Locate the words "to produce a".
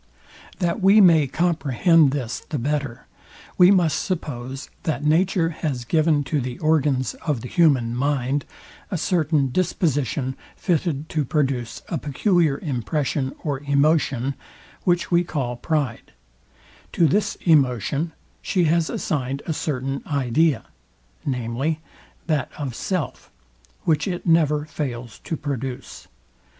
11.09-11.99